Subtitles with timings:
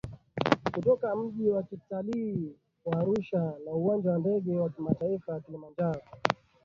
[0.73, 2.55] kutoka mji wa kitalii
[2.85, 6.01] wa Arusha na Uwanja wa Ndege wa Kimataifa wa Kilimanjaro